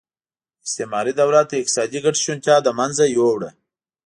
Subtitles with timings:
[0.65, 3.49] استعماري دولت د اقتصادي ګټې شونتیا له منځه یووړه.